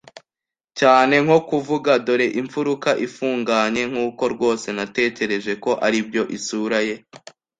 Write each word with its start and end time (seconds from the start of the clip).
cyane 0.79 1.15
nko 1.25 1.39
kuvuga, 1.49 1.91
“Dore 2.05 2.27
imfuruka 2.41 2.89
ifunganye,” 3.05 3.81
nkuko, 3.91 4.23
rwose, 4.33 4.67
natekereje 4.77 5.51
ko 5.63 5.71
aribyo. 5.85 6.23
Isura 6.37 6.79
ye 6.87 6.95